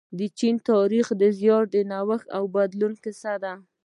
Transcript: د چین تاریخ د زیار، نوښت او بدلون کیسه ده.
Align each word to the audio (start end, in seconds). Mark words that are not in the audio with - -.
د 0.19 0.21
چین 0.39 0.55
تاریخ 0.71 1.05
د 1.21 1.23
زیار، 1.39 1.63
نوښت 1.91 2.27
او 2.37 2.43
بدلون 2.55 2.93
کیسه 3.03 3.33
ده. 3.43 3.53